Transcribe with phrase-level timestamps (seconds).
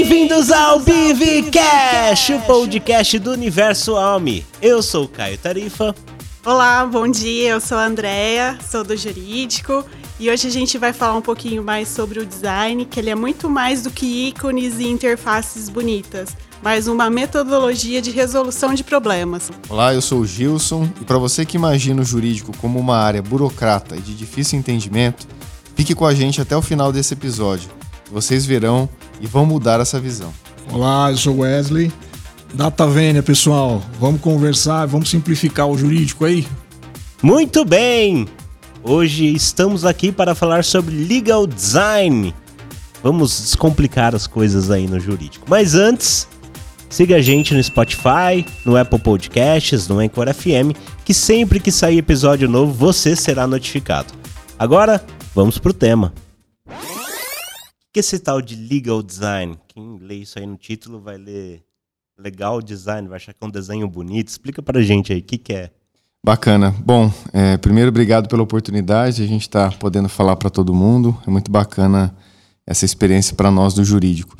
[0.00, 4.44] Bem-vindos ao BivCast, o podcast do Universo Alme.
[4.60, 5.94] Eu sou o Caio Tarifa.
[6.44, 7.50] Olá, bom dia.
[7.50, 9.84] Eu sou a Andrea, sou do Jurídico
[10.18, 13.14] e hoje a gente vai falar um pouquinho mais sobre o design, que ele é
[13.14, 19.48] muito mais do que ícones e interfaces bonitas, mas uma metodologia de resolução de problemas.
[19.68, 23.22] Olá, eu sou o Gilson e para você que imagina o jurídico como uma área
[23.22, 25.28] burocrata e de difícil entendimento,
[25.76, 27.77] fique com a gente até o final desse episódio.
[28.10, 28.88] Vocês verão
[29.20, 30.32] e vão mudar essa visão.
[30.72, 31.92] Olá, eu sou Wesley.
[32.54, 33.82] Data vênia, pessoal.
[34.00, 36.46] Vamos conversar, vamos simplificar o jurídico aí?
[37.22, 38.26] Muito bem!
[38.82, 42.34] Hoje estamos aqui para falar sobre legal design.
[43.02, 45.44] Vamos descomplicar as coisas aí no jurídico.
[45.48, 46.26] Mas antes,
[46.88, 51.98] siga a gente no Spotify, no Apple Podcasts, no Anchor FM, que sempre que sair
[51.98, 54.14] episódio novo você será notificado.
[54.58, 56.12] Agora, vamos pro tema.
[57.98, 59.58] Que esse tal de legal design?
[59.66, 61.64] Quem lê isso aí no título vai ler
[62.16, 64.28] legal design, vai achar que é um desenho bonito.
[64.28, 65.72] Explica pra gente aí, o que, que é?
[66.24, 66.72] Bacana.
[66.78, 69.20] Bom, é, primeiro, obrigado pela oportunidade.
[69.20, 71.20] A gente está podendo falar para todo mundo.
[71.26, 72.14] É muito bacana
[72.64, 74.36] essa experiência para nós do jurídico.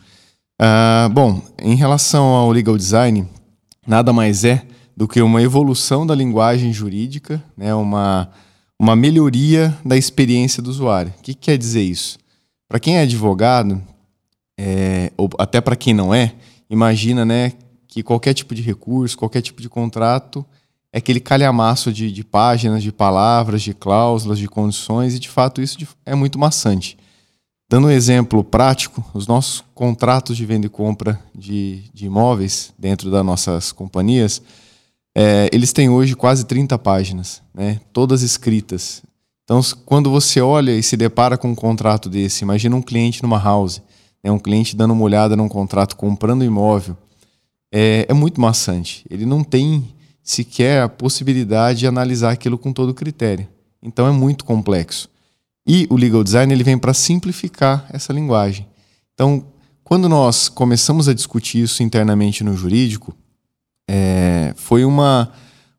[0.62, 3.26] Uh, bom, em relação ao legal design,
[3.84, 4.64] nada mais é
[4.96, 8.30] do que uma evolução da linguagem jurídica, né, uma,
[8.78, 11.12] uma melhoria da experiência do usuário.
[11.18, 12.20] O que, que quer dizer isso?
[12.68, 13.82] Para quem é advogado,
[14.58, 16.34] é, ou até para quem não é,
[16.68, 17.54] imagina né,
[17.86, 20.44] que qualquer tipo de recurso, qualquer tipo de contrato
[20.92, 25.62] é aquele calhamaço de, de páginas, de palavras, de cláusulas, de condições, e de fato
[25.62, 26.98] isso é muito maçante.
[27.70, 33.10] Dando um exemplo prático, os nossos contratos de venda e compra de, de imóveis dentro
[33.10, 34.42] das nossas companhias,
[35.14, 39.02] é, eles têm hoje quase 30 páginas, né, todas escritas.
[39.48, 43.38] Então, quando você olha e se depara com um contrato desse, imagina um cliente numa
[43.38, 43.80] house,
[44.22, 46.94] né, um cliente dando uma olhada num contrato, comprando imóvel,
[47.72, 49.06] é, é muito maçante.
[49.08, 49.88] Ele não tem
[50.22, 53.48] sequer a possibilidade de analisar aquilo com todo critério.
[53.82, 55.08] Então é muito complexo.
[55.66, 58.66] E o legal design ele vem para simplificar essa linguagem.
[59.14, 59.46] Então,
[59.82, 63.16] quando nós começamos a discutir isso internamente no jurídico,
[63.88, 65.32] é, foi uma,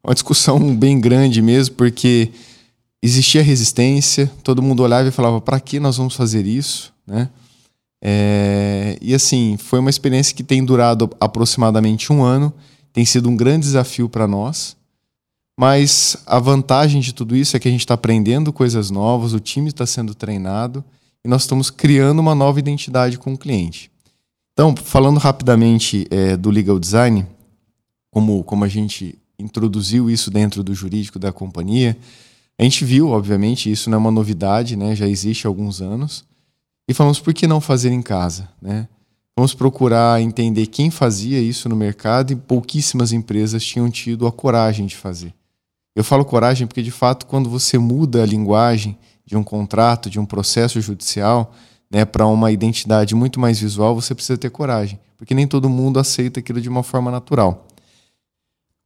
[0.04, 2.32] uma discussão bem grande mesmo, porque
[3.02, 6.94] existia resistência, todo mundo olhava e falava: para que nós vamos fazer isso?
[7.06, 7.30] Né?
[8.02, 12.54] É, e assim, foi uma experiência que tem durado aproximadamente um ano
[12.94, 14.76] tem sido um grande desafio para nós.
[15.58, 19.40] Mas a vantagem de tudo isso é que a gente está aprendendo coisas novas, o
[19.40, 20.84] time está sendo treinado
[21.24, 23.92] e nós estamos criando uma nova identidade com o cliente.
[24.54, 27.26] Então, falando rapidamente é, do legal design,
[28.10, 31.98] como, como a gente introduziu isso dentro do jurídico da companhia,
[32.60, 34.94] a gente viu, obviamente, isso não é uma novidade, né?
[34.94, 36.26] já existe há alguns anos,
[36.90, 38.88] e falamos por que não fazer em casa, né?
[39.38, 44.86] Vamos procurar entender quem fazia isso no mercado e pouquíssimas empresas tinham tido a coragem
[44.86, 45.34] de fazer.
[45.96, 50.20] Eu falo coragem porque, de fato, quando você muda a linguagem de um contrato, de
[50.20, 51.54] um processo judicial,
[51.90, 56.00] né, para uma identidade muito mais visual, você precisa ter coragem, porque nem todo mundo
[56.00, 57.66] aceita aquilo de uma forma natural.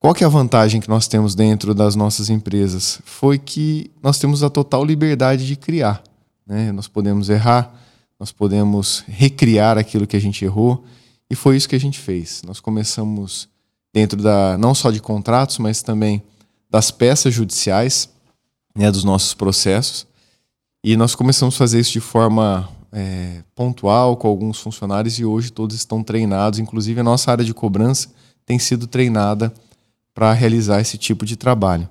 [0.04, 3.00] Qual que é a vantagem que nós temos dentro das nossas empresas?
[3.06, 6.04] Foi que nós temos a total liberdade de criar.
[6.46, 6.74] Né?
[6.74, 7.74] Nós podemos errar,
[8.20, 10.84] nós podemos recriar aquilo que a gente errou,
[11.30, 12.42] e foi isso que a gente fez.
[12.46, 13.48] Nós começamos
[13.94, 16.22] dentro da não só de contratos, mas também
[16.70, 18.10] das peças judiciais,
[18.76, 20.06] né, dos nossos processos,
[20.84, 25.50] e nós começamos a fazer isso de forma é, pontual com alguns funcionários e hoje
[25.50, 28.10] todos estão treinados, inclusive a nossa área de cobrança
[28.46, 29.54] tem sido treinada
[30.14, 31.88] para realizar esse tipo de trabalho.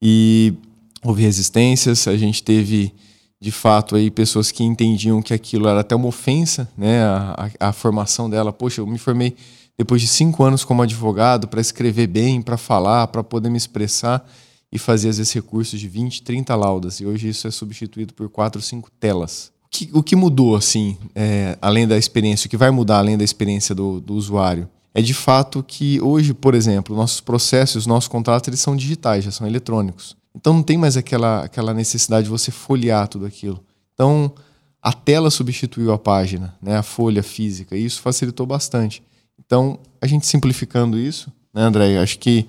[0.00, 0.54] E
[1.02, 2.92] houve resistências, a gente teve
[3.40, 7.02] de fato aí pessoas que entendiam que aquilo era até uma ofensa, né?
[7.04, 9.36] A, a, a formação dela, poxa, eu me formei
[9.78, 14.26] depois de cinco anos como advogado para escrever bem, para falar, para poder me expressar
[14.72, 17.00] e fazer vezes recursos de 20, 30 laudas.
[17.00, 19.52] E hoje isso é substituído por quatro, cinco telas.
[19.64, 23.18] O que, o que mudou, assim, é, além da experiência, o que vai mudar além
[23.18, 24.68] da experiência do, do usuário?
[24.96, 29.30] É de fato que hoje, por exemplo, nossos processos, nossos contratos, eles são digitais, já
[29.30, 30.16] são eletrônicos.
[30.34, 33.62] Então não tem mais aquela, aquela necessidade de você folhear tudo aquilo.
[33.92, 34.32] Então
[34.80, 39.02] a tela substituiu a página, né, a folha física, e isso facilitou bastante.
[39.38, 42.46] Então a gente simplificando isso, né, André, acho que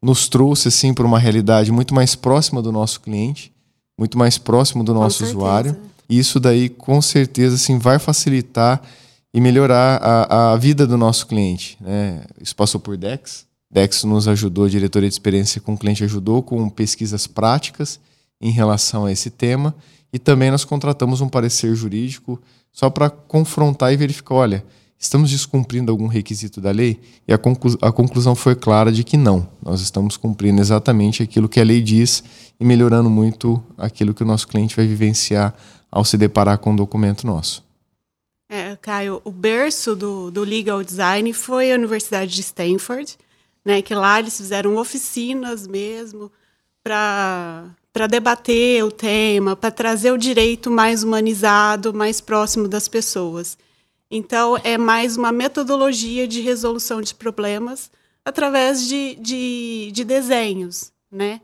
[0.00, 3.52] nos trouxe assim para uma realidade muito mais próxima do nosso cliente,
[3.98, 5.76] muito mais próximo do nosso usuário.
[6.08, 8.80] E isso daí com certeza assim vai facilitar
[9.32, 11.76] e melhorar a, a vida do nosso cliente.
[11.80, 12.22] Né?
[12.40, 16.42] Isso passou por Dex, Dex nos ajudou, a diretoria de experiência com o cliente ajudou
[16.42, 18.00] com pesquisas práticas
[18.40, 19.74] em relação a esse tema
[20.12, 22.40] E também nós contratamos um parecer jurídico
[22.72, 24.64] só para confrontar e verificar, olha,
[24.98, 26.98] estamos descumprindo algum requisito da lei?
[27.26, 29.46] E a, conclu a conclusão foi clara de que não.
[29.62, 32.24] Nós estamos cumprindo exatamente aquilo que a lei diz
[32.58, 35.54] e melhorando muito aquilo que o nosso cliente vai vivenciar
[35.90, 37.67] ao se deparar com um documento nosso.
[38.48, 43.18] É, Caio, o berço do, do legal design foi a Universidade de Stanford,
[43.62, 46.32] né, que lá eles fizeram oficinas mesmo
[46.82, 53.58] para debater o tema, para trazer o direito mais humanizado, mais próximo das pessoas.
[54.10, 57.90] Então, é mais uma metodologia de resolução de problemas
[58.24, 61.42] através de, de, de desenhos, né?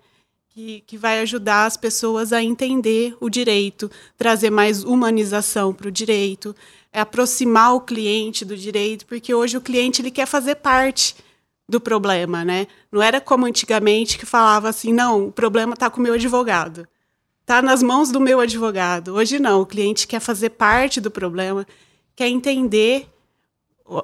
[0.48, 5.90] Que, que vai ajudar as pessoas a entender o direito, trazer mais humanização para o
[5.90, 6.54] direito,
[6.94, 11.16] é aproximar o cliente do direito, porque hoje o cliente ele quer fazer parte
[11.68, 12.68] do problema, né?
[12.92, 16.86] Não era como antigamente que falava assim, não, o problema está com o meu advogado.
[17.40, 19.14] Está nas mãos do meu advogado.
[19.14, 21.66] Hoje não, o cliente quer fazer parte do problema,
[22.14, 23.08] quer entender
[23.84, 24.00] o,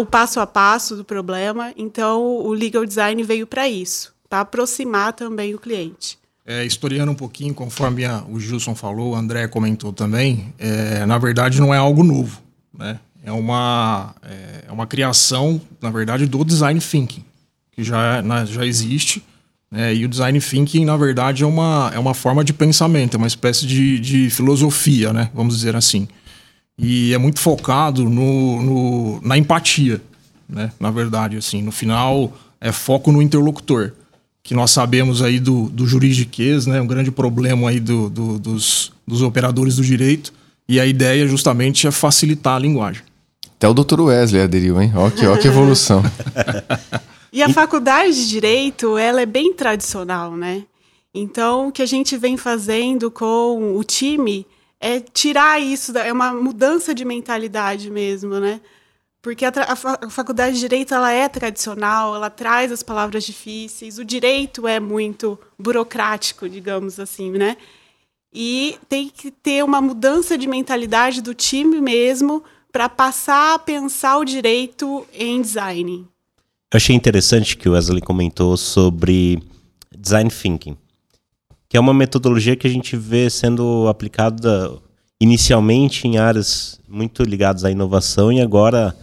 [0.00, 1.72] o passo a passo do problema.
[1.76, 6.21] Então, o legal design veio para isso, para aproximar também o cliente.
[6.44, 11.16] É, historiando um pouquinho, conforme a, o Gilson falou, o André comentou também, é, na
[11.16, 12.42] verdade não é algo novo,
[12.76, 12.98] né?
[13.24, 17.24] é uma, é, é uma criação, na verdade, do design thinking,
[17.70, 19.22] que já, né, já existe.
[19.70, 19.94] Né?
[19.94, 23.26] E o design thinking, na verdade, é uma, é uma forma de pensamento, é uma
[23.26, 25.30] espécie de, de filosofia, né?
[25.32, 26.08] vamos dizer assim.
[26.76, 30.02] E é muito focado no, no, na empatia,
[30.48, 30.72] né?
[30.80, 31.36] na verdade.
[31.36, 33.92] assim No final, é foco no interlocutor
[34.42, 38.92] que nós sabemos aí do, do juridiquês, né, um grande problema aí do, do, dos,
[39.06, 40.32] dos operadores do direito,
[40.68, 43.02] e a ideia justamente é facilitar a linguagem.
[43.56, 44.00] Até o Dr.
[44.00, 44.92] Wesley aderiu, hein?
[44.96, 46.02] Ó que, ó que evolução.
[47.32, 50.64] e a faculdade de Direito, ela é bem tradicional, né?
[51.14, 54.46] Então, o que a gente vem fazendo com o time
[54.80, 58.60] é tirar isso, é uma mudança de mentalidade mesmo, né?
[59.22, 64.04] Porque a, a, faculdade de Direito, ela é tradicional, ela traz as palavras difíceis, o
[64.04, 67.56] direito é muito burocrático, digamos assim, né?
[68.34, 72.42] E tem que ter uma mudança de mentalidade do time mesmo
[72.72, 76.04] para passar a pensar o direito em design.
[76.72, 79.40] Eu achei interessante que o Wesley comentou sobre
[79.96, 80.76] design thinking,
[81.68, 84.72] que é uma metodologia que a gente vê sendo aplicada
[85.20, 88.96] inicialmente em áreas muito ligadas à inovação e agora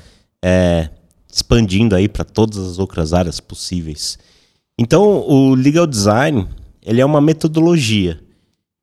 [0.43, 0.89] é,
[1.31, 4.17] expandindo aí para todas as outras áreas possíveis.
[4.77, 6.47] Então, o legal design
[6.81, 8.19] ele é uma metodologia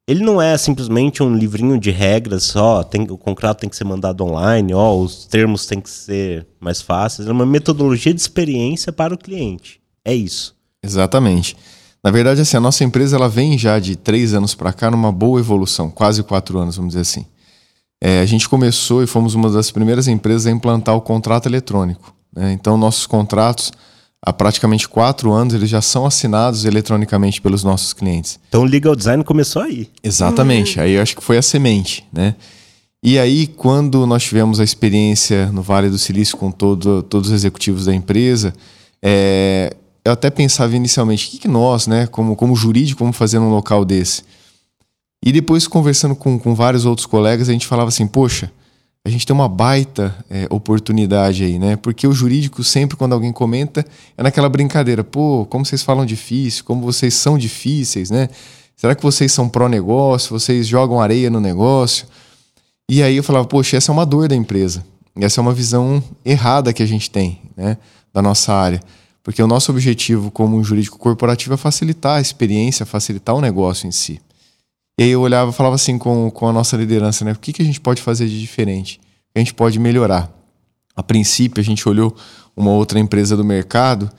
[0.09, 3.83] ele não é simplesmente um livrinho de regras, ó, tem, o contrato tem que ser
[3.83, 7.27] mandado online, ó, os termos têm que ser mais fáceis.
[7.27, 9.81] É uma metodologia de experiência para o cliente.
[10.05, 10.55] É isso.
[10.81, 11.57] Exatamente.
[12.05, 15.11] Na verdade, assim, a nossa empresa ela vem já de três anos para cá numa
[15.11, 17.27] boa evolução, quase quatro anos, vamos dizer assim.
[18.03, 22.15] É, a gente começou e fomos uma das primeiras empresas a implantar o contrato eletrônico.
[22.35, 22.53] Né?
[22.53, 23.73] Então, nossos contratos
[24.27, 28.41] há praticamente quatro anos, eles já são assinados eletronicamente pelos nossos clientes.
[28.49, 29.89] Então o legal design começou aí.
[30.03, 30.79] Exatamente.
[30.79, 30.85] Uhum.
[30.85, 32.35] Aí eu acho que foi a semente, né?
[33.03, 37.35] E aí, quando nós tivemos a experiência no Vale do Silício com todo, todos os
[37.35, 38.53] executivos da empresa,
[39.01, 43.39] é, eu até pensava inicialmente, o que, que nós, né, como, como jurídico, vamos fazer
[43.39, 44.25] num local desse?
[45.25, 48.51] E depois, conversando com, com vários outros colegas, a gente falava assim, poxa,
[49.05, 51.77] a gente tem uma baita é, oportunidade aí, né?
[51.77, 56.65] Porque o jurídico sempre, quando alguém comenta, é naquela brincadeira, pô, como vocês falam difícil,
[56.65, 58.29] como vocês são difíceis, né?
[58.77, 62.07] Será que vocês são pró-negócio, vocês jogam areia no negócio?
[62.91, 64.85] E aí eu falava, poxa, essa é uma dor da empresa.
[65.15, 67.79] Essa é uma visão errada que a gente tem, né?
[68.13, 68.81] Da nossa área.
[69.23, 73.87] Porque o nosso objetivo como um jurídico corporativo é facilitar a experiência, facilitar o negócio
[73.87, 74.21] em si.
[74.99, 77.33] E aí eu olhava falava assim com, com a nossa liderança, né?
[77.33, 78.97] O que, que a gente pode fazer de diferente?
[78.97, 80.31] O que a gente pode melhorar?
[80.95, 82.17] A princípio, a gente olhou
[82.57, 84.11] uma outra empresa do mercado,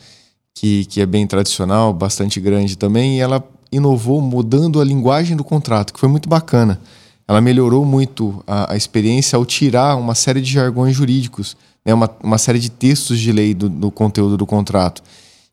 [0.54, 5.44] que, que é bem tradicional, bastante grande também, e ela inovou mudando a linguagem do
[5.44, 6.80] contrato, que foi muito bacana.
[7.28, 11.94] Ela melhorou muito a, a experiência ao tirar uma série de jargões jurídicos, né?
[11.94, 15.02] uma, uma série de textos de lei do, do conteúdo do contrato.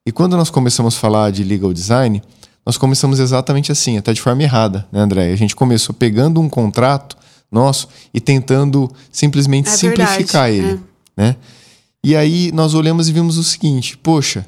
[0.07, 2.23] E quando nós começamos a falar de legal design,
[2.64, 5.33] nós começamos exatamente assim, até de forma errada, né, André?
[5.33, 7.16] A gente começou pegando um contrato
[7.50, 10.80] nosso e tentando simplesmente é simplificar verdade, ele,
[11.16, 11.23] é.
[11.23, 11.37] né?
[12.02, 14.47] E aí nós olhamos e vimos o seguinte, poxa,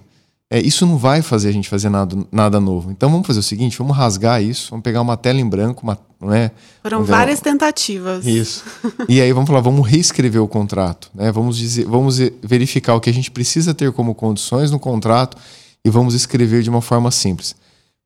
[0.48, 2.90] é, isso não vai fazer a gente fazer nada, nada novo.
[2.90, 5.98] Então vamos fazer o seguinte, vamos rasgar isso, vamos pegar uma tela em branco, uma,
[6.20, 6.52] não é?
[6.82, 8.24] Foram várias tentativas.
[8.24, 8.62] Isso.
[9.08, 11.32] e aí vamos falar, vamos reescrever o contrato, né?
[11.32, 15.36] Vamos dizer, vamos verificar o que a gente precisa ter como condições no contrato
[15.84, 17.56] e vamos escrever de uma forma simples.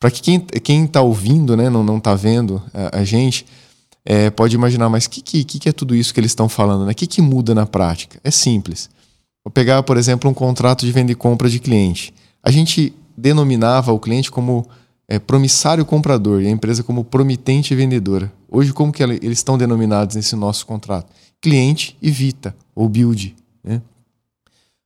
[0.00, 3.44] Para que quem está ouvindo, né, não está vendo a, a, gente,
[4.02, 6.82] é, pode imaginar, mas o que, que, que, é tudo isso que eles estão falando?
[6.82, 6.94] O né?
[6.94, 8.18] que, que muda na prática?
[8.24, 8.88] É simples.
[9.44, 12.14] Vou pegar, por exemplo, um contrato de venda e compra de cliente.
[12.42, 14.66] A gente denominava o cliente como
[15.06, 18.32] é, promissário comprador e a empresa como promitente vendedora.
[18.48, 21.12] Hoje, como que eles estão denominados nesse nosso contrato?
[21.42, 23.36] Cliente e Vita, ou Build.
[23.62, 23.82] Né?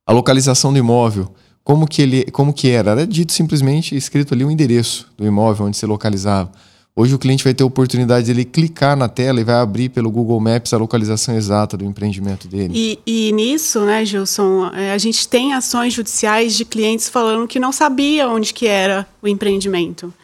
[0.04, 1.32] A localização do imóvel,
[1.64, 2.90] como que, ele, como que era?
[2.90, 6.52] Era dito simplesmente, escrito ali o endereço do imóvel onde se localizava.
[6.96, 9.88] Hoje o cliente vai ter a oportunidade de ele clicar na tela e vai abrir
[9.88, 12.72] pelo Google Maps a localização exata do empreendimento dele.
[12.72, 17.58] E, e nisso, né, Gilson, é, a gente tem ações judiciais de clientes falando que
[17.58, 20.14] não sabia onde que era o empreendimento.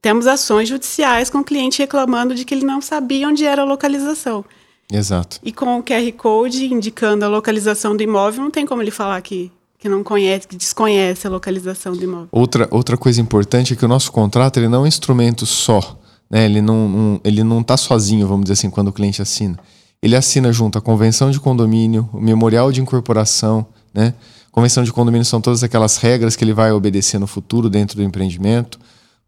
[0.00, 3.66] Temos ações judiciais com o cliente reclamando de que ele não sabia onde era a
[3.66, 4.44] localização.
[4.90, 5.40] Exato.
[5.42, 9.20] E com o QR Code indicando a localização do imóvel, não tem como ele falar
[9.20, 9.50] que,
[9.84, 12.28] que não conhece, que desconhece a localização do imóvel.
[12.32, 15.98] Outra, outra coisa importante é que o nosso contrato ele não é um instrumento só
[16.30, 16.44] né?
[16.44, 19.58] Ele não, não ele não está sozinho, vamos dizer assim, quando o cliente assina.
[20.02, 24.14] Ele assina junto a convenção de condomínio, o memorial de incorporação, né?
[24.50, 28.02] Convenção de condomínio são todas aquelas regras que ele vai obedecer no futuro dentro do
[28.02, 28.78] empreendimento.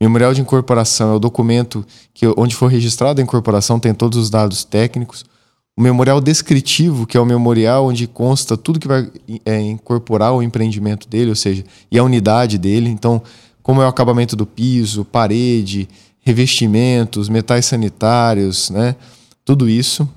[0.00, 4.28] Memorial de incorporação é o documento que onde for registrada a incorporação tem todos os
[4.28, 5.24] dados técnicos.
[5.78, 9.10] O memorial descritivo, que é o memorial onde consta tudo que vai
[9.44, 12.88] é, incorporar o empreendimento dele, ou seja, e a unidade dele.
[12.88, 13.22] Então,
[13.62, 15.86] como é o acabamento do piso, parede,
[16.20, 18.96] revestimentos, metais sanitários, né?
[19.44, 20.08] Tudo isso,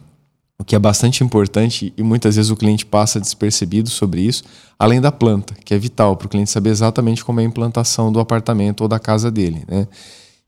[0.57, 4.45] o que é bastante importante e muitas vezes o cliente passa despercebido sobre isso,
[4.77, 8.13] além da planta, que é vital para o cliente saber exatamente como é a implantação
[8.13, 9.87] do apartamento ou da casa dele, né?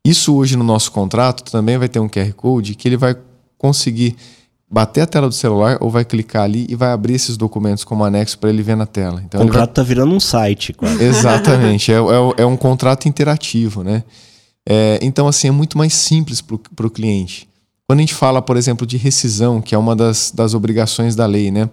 [0.05, 3.15] Isso hoje no nosso contrato também vai ter um QR Code que ele vai
[3.57, 4.15] conseguir
[4.71, 8.05] bater a tela do celular ou vai clicar ali e vai abrir esses documentos como
[8.05, 9.21] anexo para ele ver na tela.
[9.25, 9.89] Então, o contrato está vai...
[9.89, 11.03] virando um site, quase.
[11.03, 14.03] Exatamente, é, é, é um contrato interativo, né?
[14.67, 17.49] É, então, assim, é muito mais simples para o cliente.
[17.87, 21.25] Quando a gente fala, por exemplo, de rescisão, que é uma das, das obrigações da
[21.25, 21.69] lei, né?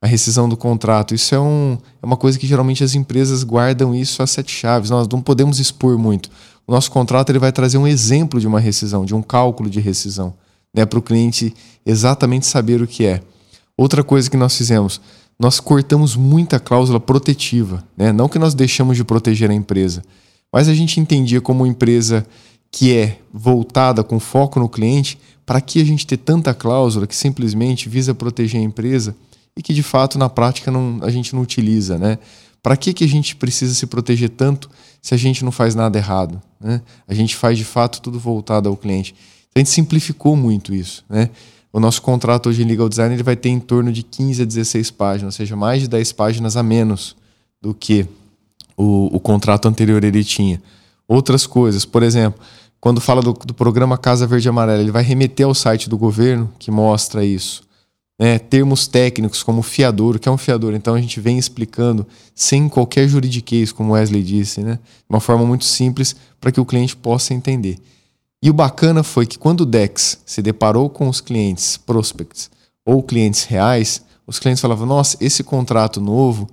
[0.00, 3.94] A rescisão do contrato, isso é, um, é uma coisa que geralmente as empresas guardam
[3.94, 4.88] isso a sete chaves.
[4.88, 6.30] Nós não podemos expor muito.
[6.66, 9.78] O nosso contrato ele vai trazer um exemplo de uma rescisão, de um cálculo de
[9.78, 10.32] rescisão,
[10.74, 10.84] né?
[10.86, 13.22] Para o cliente exatamente saber o que é.
[13.76, 15.00] Outra coisa que nós fizemos,
[15.38, 18.12] nós cortamos muita cláusula protetiva, né?
[18.12, 20.02] Não que nós deixamos de proteger a empresa,
[20.52, 22.26] mas a gente entendia como empresa
[22.70, 27.16] que é voltada com foco no cliente, para que a gente ter tanta cláusula que
[27.16, 29.16] simplesmente visa proteger a empresa
[29.56, 32.18] e que de fato na prática não, a gente não utiliza, né?
[32.62, 35.98] Para que, que a gente precisa se proteger tanto se a gente não faz nada
[35.98, 36.40] errado?
[36.60, 36.82] Né?
[37.08, 39.14] A gente faz de fato tudo voltado ao cliente.
[39.54, 41.04] A gente simplificou muito isso.
[41.08, 41.30] Né?
[41.72, 44.44] O nosso contrato hoje em Legal Design ele vai ter em torno de 15 a
[44.44, 47.16] 16 páginas, ou seja, mais de 10 páginas a menos
[47.60, 48.06] do que
[48.76, 50.60] o, o contrato anterior ele tinha.
[51.06, 52.40] Outras coisas, por exemplo,
[52.80, 56.50] quando fala do, do programa Casa Verde Amarela, ele vai remeter ao site do governo
[56.58, 57.62] que mostra isso.
[58.18, 58.38] Né?
[58.38, 60.74] Termos técnicos como fiador, o que é um fiador?
[60.74, 64.74] Então a gente vem explicando sem qualquer juridiquês, como Wesley disse, né?
[64.74, 67.78] de uma forma muito simples para que o cliente possa entender.
[68.42, 72.50] E o bacana foi que quando o Dex se deparou com os clientes prospects
[72.86, 76.48] ou clientes reais, os clientes falavam: Nossa, esse contrato novo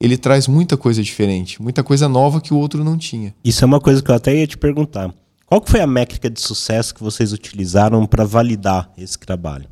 [0.00, 3.34] ele traz muita coisa diferente, muita coisa nova que o outro não tinha.
[3.44, 5.12] Isso é uma coisa que eu até ia te perguntar.
[5.46, 9.66] Qual foi a métrica de sucesso que vocês utilizaram para validar esse trabalho?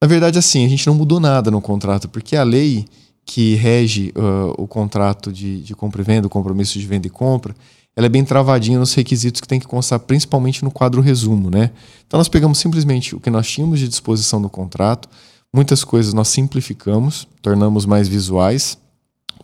[0.00, 2.84] Na verdade, assim, a gente não mudou nada no contrato, porque a lei
[3.24, 7.10] que rege uh, o contrato de, de compra e venda, o compromisso de venda e
[7.10, 7.54] compra,
[7.96, 11.70] ela é bem travadinha nos requisitos que tem que constar, principalmente no quadro resumo, né?
[12.06, 15.08] Então nós pegamos simplesmente o que nós tínhamos de disposição no contrato,
[15.52, 18.76] muitas coisas nós simplificamos, tornamos mais visuais,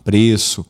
[0.05, 0.67] preço,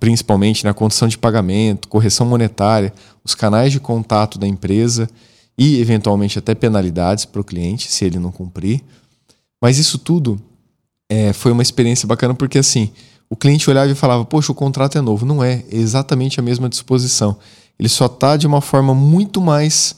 [0.00, 2.92] principalmente na né, condição de pagamento, correção monetária,
[3.24, 5.08] os canais de contato da empresa
[5.56, 8.82] e, eventualmente, até penalidades para o cliente, se ele não cumprir.
[9.60, 10.40] Mas isso tudo
[11.08, 12.90] é, foi uma experiência bacana porque, assim,
[13.32, 15.24] o cliente olhava e falava: Poxa, o contrato é novo.
[15.24, 17.38] Não é, é exatamente a mesma disposição.
[17.78, 19.96] Ele só está de uma forma muito mais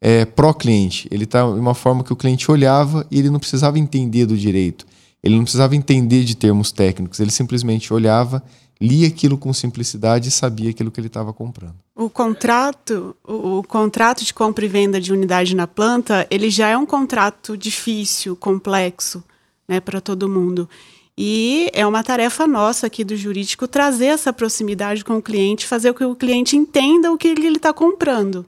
[0.00, 1.08] é, pró-cliente.
[1.10, 4.38] Ele está de uma forma que o cliente olhava e ele não precisava entender do
[4.38, 4.86] direito.
[5.20, 8.40] Ele não precisava entender de termos técnicos, ele simplesmente olhava,
[8.80, 11.74] lia aquilo com simplicidade e sabia aquilo que ele estava comprando.
[11.92, 16.68] O contrato, o, o, contrato de compra e venda de unidade na planta, ele já
[16.68, 19.24] é um contrato difícil, complexo,
[19.66, 20.68] né, para todo mundo.
[21.18, 25.92] E é uma tarefa nossa aqui do jurídico trazer essa proximidade com o cliente, fazer
[25.92, 28.44] com que o cliente entenda o que ele está comprando.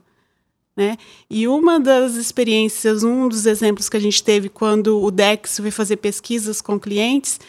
[0.77, 0.95] Né?
[1.29, 5.71] E uma das experiências, um dos exemplos que a gente teve quando o Dex foi
[5.71, 7.39] fazer pesquisas com clientes,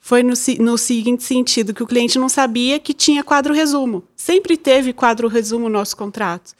[0.00, 4.02] foi no, no seguinte sentido, que o cliente não sabia que tinha quadro resumo.
[4.16, 6.54] Sempre teve quadro resumo no nosso contrato.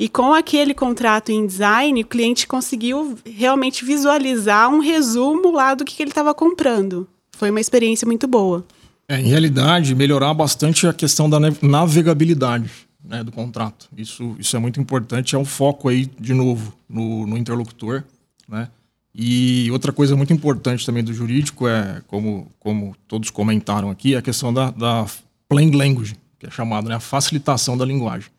[0.00, 5.84] E com aquele contrato em design, o cliente conseguiu realmente visualizar um resumo lá do
[5.84, 7.06] que, que ele estava comprando.
[7.38, 8.66] Foi uma experiência muito boa.
[9.08, 12.68] É, em realidade, melhorar bastante a questão da navegabilidade
[13.02, 13.88] né, do contrato.
[13.96, 18.02] Isso, isso é muito importante, é um foco aí, de novo, no, no interlocutor.
[18.48, 18.68] Né?
[19.14, 24.20] E outra coisa muito importante também do jurídico é, como, como todos comentaram aqui, a
[24.20, 25.06] questão da, da
[25.48, 28.30] plain language, que é chamado né, a facilitação da linguagem.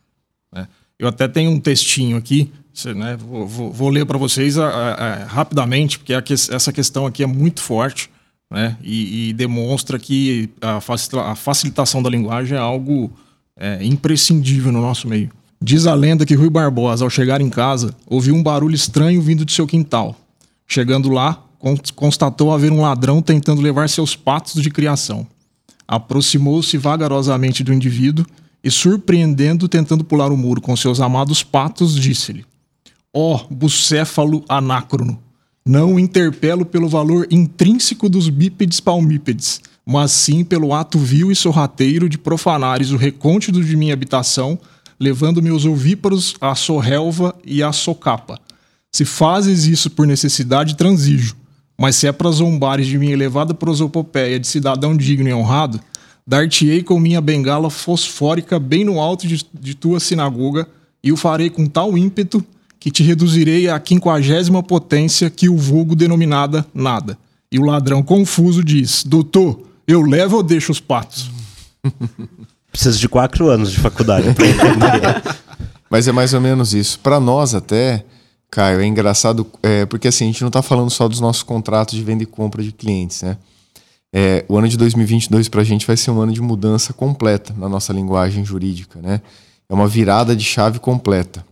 [0.52, 0.68] Né?
[1.00, 2.52] Eu até tenho um textinho aqui,
[2.98, 7.06] né, vou, vou, vou ler para vocês a, a, a, rapidamente, porque que, essa questão
[7.06, 8.10] aqui é muito forte
[8.50, 10.80] né, e, e demonstra que a,
[11.36, 13.12] facilitação da linguagem é algo
[13.56, 15.30] é, imprescindível no nosso meio.
[15.62, 19.44] Diz a lenda que Rui Barbosa, ao chegar em casa, ouviu um barulho estranho vindo
[19.44, 20.16] de seu quintal.
[20.66, 21.44] Chegando lá,
[21.96, 25.28] constatou haver um ladrão tentando levar seus patos de criação.
[25.88, 28.26] Aproximou-se vagarosamente do indivíduo
[28.64, 32.46] e, surpreendendo, tentando pular o muro com seus amados patos, disse-lhe:
[33.14, 35.20] Ó, oh, bucéfalo anacrono,
[35.70, 41.36] não o interpelo pelo valor intrínseco dos bípedes palmípedes, mas sim pelo ato vil e
[41.36, 44.58] sorrateiro de profanares o recôndito de minha habitação,
[45.00, 48.40] levando meus ovíparos à sorrelva e à socapa.
[48.92, 51.36] Se fazes isso por necessidade, transijo.
[51.78, 55.80] Mas se é para zombares de minha elevada prosopopeia de cidadão digno e honrado,
[56.26, 60.68] dar-te-ei com minha bengala fosfórica bem no alto de, de tua sinagoga,
[61.04, 62.44] e o farei com tal ímpeto
[62.80, 67.18] que te reduzirei à quinquagésima potência que o vulgo denominada nada.
[67.52, 71.30] E o ladrão confuso diz: Doutor, eu levo ou deixo os patos?
[72.72, 75.38] Precisa de quatro anos de faculdade para entender.
[75.90, 77.00] Mas é mais ou menos isso.
[77.00, 78.06] Para nós até,
[78.52, 81.96] Caio, é engraçado, é, porque assim, a gente não está falando só dos nossos contratos
[81.96, 83.38] de venda e compra de clientes, né?
[84.14, 87.54] É, o ano de 2022 para a gente vai ser um ano de mudança completa
[87.58, 89.22] na nossa linguagem jurídica, né?
[89.68, 91.46] É uma virada de chave completa.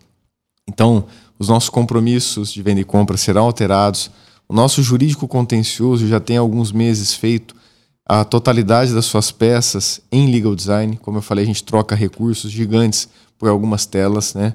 [0.68, 1.06] Então,
[1.38, 4.10] os nossos compromissos de venda e compra serão alterados.
[4.48, 7.56] O nosso jurídico contencioso já tem alguns meses feito
[8.04, 10.96] a totalidade das suas peças em legal design.
[10.98, 14.54] Como eu falei, a gente troca recursos gigantes por algumas telas, né?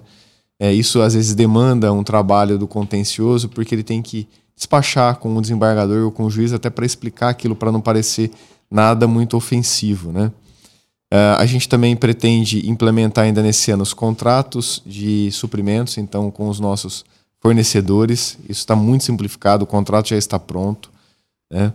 [0.60, 5.36] É, isso às vezes demanda um trabalho do contencioso, porque ele tem que despachar com
[5.36, 8.32] o desembargador ou com o juiz até para explicar aquilo para não parecer
[8.70, 10.32] nada muito ofensivo, né?
[11.14, 16.50] Uh, a gente também pretende implementar ainda nesse ano os contratos de suprimentos, então com
[16.50, 17.06] os nossos
[17.40, 18.36] fornecedores.
[18.50, 20.90] Isso está muito simplificado, o contrato já está pronto.
[21.52, 21.72] Né?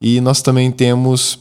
[0.00, 1.38] E nós também temos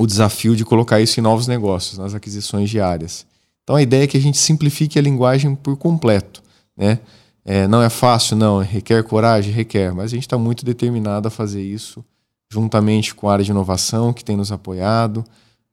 [0.00, 3.26] o desafio de colocar isso em novos negócios, nas aquisições diárias.
[3.64, 6.40] Então a ideia é que a gente simplifique a linguagem por completo.
[6.76, 7.00] Né?
[7.44, 11.30] É, não é fácil, não, requer coragem, requer, mas a gente está muito determinado a
[11.30, 12.04] fazer isso
[12.48, 15.24] juntamente com a área de inovação que tem nos apoiado,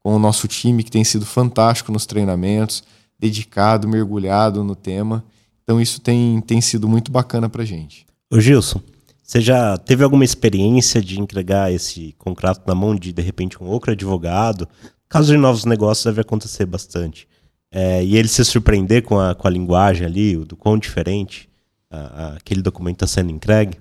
[0.06, 2.84] com o nosso time que tem sido fantástico nos treinamentos,
[3.18, 5.26] dedicado, mergulhado no tema.
[5.63, 8.06] Então isso tem, tem sido muito bacana para gente.
[8.32, 8.80] Ô Gilson,
[9.24, 13.65] você já teve alguma experiência de entregar esse contrato na mão de, de repente, um
[13.65, 14.70] outro advogado?
[15.10, 17.28] Caso de novos negócios, deve acontecer bastante.
[17.72, 21.50] É, e ele se surpreender com a, com a linguagem ali, do quão diferente
[21.89, 23.76] a, a, aquele documento está sendo entregue?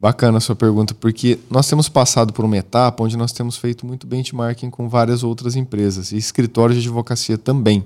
[0.00, 3.84] Bacana a sua pergunta, porque nós temos passado por uma etapa onde nós temos feito
[3.84, 7.84] muito benchmarking com várias outras empresas e escritórios de advocacia também.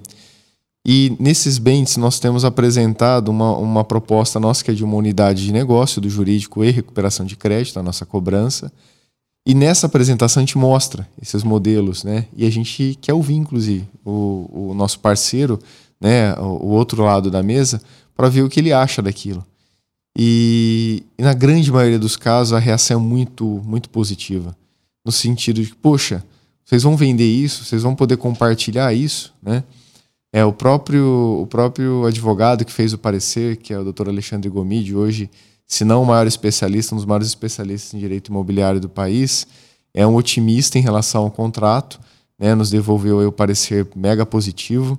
[0.86, 5.44] E nesses bens nós temos apresentado uma, uma proposta nossa que é de uma unidade
[5.44, 8.70] de negócio do jurídico e recuperação de crédito, a nossa cobrança.
[9.44, 12.26] E nessa apresentação a gente mostra esses modelos, né?
[12.36, 15.58] E a gente quer ouvir, inclusive, o, o nosso parceiro,
[16.00, 17.82] né, o, o outro lado da mesa,
[18.16, 19.44] para ver o que ele acha daquilo.
[20.16, 24.56] E, na grande maioria dos casos a reação é muito, muito positiva.
[25.04, 26.24] No sentido de, poxa,
[26.64, 29.64] vocês vão vender isso, vocês vão poder compartilhar isso, né?
[30.32, 34.48] É, o próprio, o próprio advogado que fez o parecer, que é o doutor Alexandre
[34.48, 35.30] Gomide, hoje,
[35.64, 39.46] se não o maior especialista, um dos maiores especialistas em direito imobiliário do país,
[39.94, 42.00] é um otimista em relação ao contrato,
[42.36, 44.98] né, nos devolveu o parecer mega positivo,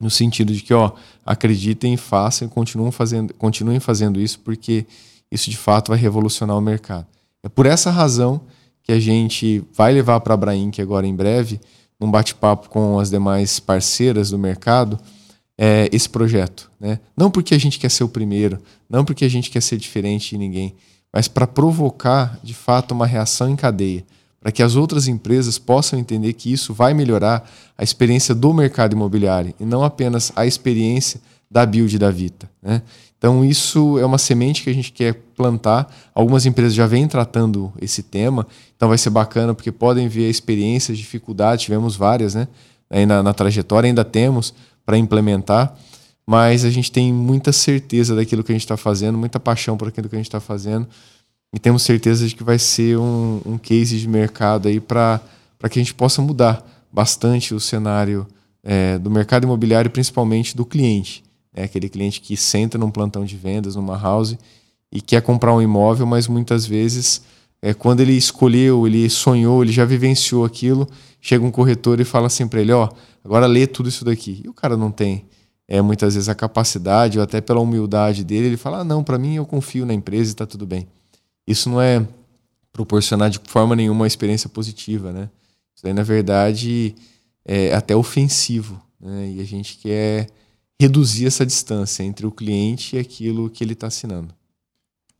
[0.00, 0.92] no sentido de que, ó,
[1.24, 4.86] acreditem, façam continuem fazendo, continuem fazendo isso, porque
[5.30, 7.06] isso de fato vai revolucionar o mercado.
[7.42, 8.40] É por essa razão
[8.82, 11.60] que a gente vai levar para a Brainc agora em breve
[12.00, 14.98] num bate-papo com as demais parceiras do mercado,
[15.56, 16.70] é, esse projeto.
[16.78, 17.00] Né?
[17.16, 18.58] Não porque a gente quer ser o primeiro,
[18.88, 20.74] não porque a gente quer ser diferente de ninguém,
[21.12, 24.04] mas para provocar, de fato, uma reação em cadeia,
[24.48, 28.94] para que as outras empresas possam entender que isso vai melhorar a experiência do mercado
[28.94, 32.48] imobiliário e não apenas a experiência da build da Vita.
[32.62, 32.80] Né?
[33.18, 35.94] Então, isso é uma semente que a gente quer plantar.
[36.14, 40.96] Algumas empresas já vêm tratando esse tema, então vai ser bacana porque podem ver experiências,
[40.96, 42.48] dificuldades, tivemos várias né?
[42.88, 44.54] Aí na, na trajetória, ainda temos
[44.86, 45.76] para implementar,
[46.26, 49.88] mas a gente tem muita certeza daquilo que a gente está fazendo, muita paixão por
[49.88, 50.88] aquilo que a gente está fazendo
[51.52, 55.20] e temos certeza de que vai ser um, um case de mercado aí para
[55.70, 58.26] que a gente possa mudar bastante o cenário
[58.62, 61.24] é, do mercado imobiliário, principalmente do cliente.
[61.54, 64.36] É aquele cliente que senta num plantão de vendas, numa house
[64.92, 67.22] e quer comprar um imóvel, mas muitas vezes,
[67.62, 70.88] é, quando ele escolheu, ele sonhou, ele já vivenciou aquilo,
[71.20, 72.88] chega um corretor e fala assim para ele: ó,
[73.24, 74.42] agora lê tudo isso daqui.
[74.44, 75.24] E o cara não tem
[75.66, 79.18] é, muitas vezes a capacidade, ou até pela humildade dele, ele fala: ah, não, para
[79.18, 80.86] mim eu confio na empresa e está tudo bem.
[81.48, 82.06] Isso não é
[82.70, 85.30] proporcionar de forma nenhuma uma experiência positiva, né?
[85.74, 86.94] Isso aí, na verdade,
[87.42, 89.32] é até ofensivo, né?
[89.34, 90.28] E a gente quer
[90.78, 94.34] reduzir essa distância entre o cliente e aquilo que ele está assinando.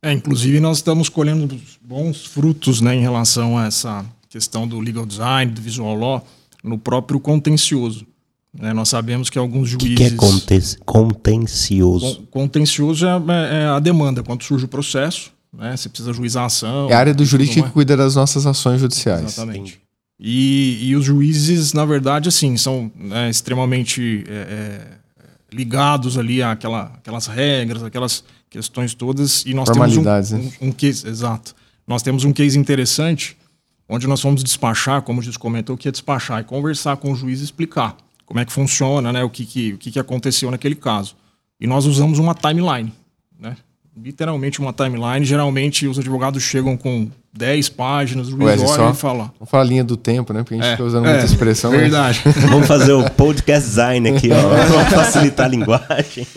[0.01, 5.05] É, inclusive nós estamos colhendo bons frutos né, em relação a essa questão do legal
[5.05, 6.25] design, do visual law,
[6.63, 8.05] no próprio contencioso.
[8.53, 9.91] Né, nós sabemos que alguns juízes.
[9.91, 12.27] O que, que, é contencioso?
[12.31, 16.45] Contencioso é, é, é, a demanda, quando surge o processo, né, você precisa juizar a
[16.47, 16.89] ação.
[16.89, 19.23] É a área do jurídico que cuida das nossas ações judiciais.
[19.23, 19.81] Exatamente.
[20.19, 26.91] E, e os juízes, na verdade, assim, são né, extremamente é, é, ligados ali àquela,
[26.97, 29.43] àquelas regras, aquelas questões todas.
[29.45, 30.21] E nós temos um, né?
[30.61, 31.55] um, um case, exato.
[31.87, 33.37] Nós temos um case interessante
[33.87, 37.15] onde nós fomos despachar, como o Juiz comentou, que é despachar e conversar com o
[37.15, 40.51] juiz e explicar como é que funciona, né, o que, que, o que, que aconteceu
[40.51, 41.15] naquele caso.
[41.59, 42.93] E nós usamos uma timeline,
[43.39, 43.57] né?
[43.95, 45.25] Literalmente uma timeline.
[45.25, 49.31] Geralmente os advogados chegam com 10 páginas, o juiz olha e fala.
[49.37, 50.43] Vamos falar linha do tempo, né?
[50.43, 51.71] Porque a gente está é, usando é, muita expressão.
[51.71, 51.77] Né?
[51.77, 52.21] Verdade.
[52.49, 54.35] Vamos fazer o podcast design aqui, ó.
[54.67, 56.27] Vamos facilitar a linguagem.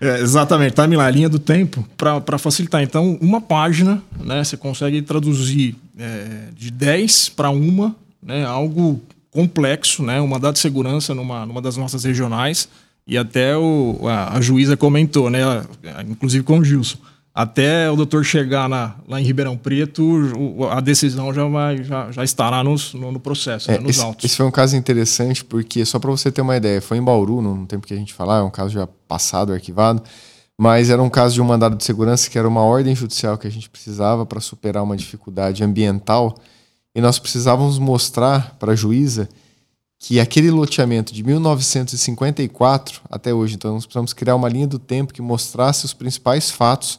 [0.00, 2.82] É, exatamente, timeline, linha do tempo, para facilitar.
[2.82, 4.42] Então, uma página, né?
[4.42, 8.44] Você consegue traduzir é, de 10 para uma, né?
[8.44, 10.20] Algo complexo, né?
[10.20, 12.68] Um mandado de segurança numa, numa das nossas regionais.
[13.06, 15.40] E até o, a, a juíza comentou, né?
[16.08, 16.98] Inclusive com o Gilson.
[17.32, 20.02] Até o doutor chegar na, lá em Ribeirão Preto,
[20.70, 24.02] a decisão já, vai, já, já estará nos, no, no processo, é, né, nos esse,
[24.02, 24.24] autos.
[24.24, 27.42] Esse foi um caso interessante, porque, só para você ter uma ideia, foi em Bauru,
[27.42, 30.02] no tempo que a gente falar, é um caso já passado, arquivado,
[30.58, 33.46] mas era um caso de um mandado de segurança que era uma ordem judicial que
[33.46, 36.38] a gente precisava para superar uma dificuldade ambiental,
[36.94, 39.28] e nós precisávamos mostrar para a juíza
[39.98, 45.12] que aquele loteamento de 1954 até hoje, então nós precisamos criar uma linha do tempo
[45.12, 46.98] que mostrasse os principais fatos,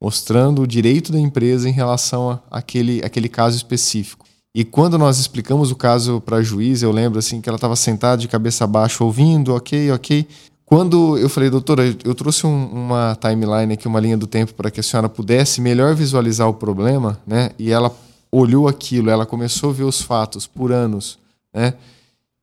[0.00, 4.24] mostrando o direito da empresa em relação àquele, aquele caso específico.
[4.54, 7.76] E quando nós explicamos o caso para a juíza, eu lembro assim que ela estava
[7.76, 10.26] sentada de cabeça baixa ouvindo, ok, ok.
[10.64, 14.70] Quando eu falei, doutora, eu trouxe um, uma timeline aqui, uma linha do tempo para
[14.70, 17.50] que a senhora pudesse melhor visualizar o problema, né?
[17.58, 17.94] E ela
[18.32, 21.18] olhou aquilo, ela começou a ver os fatos por anos,
[21.54, 21.74] né?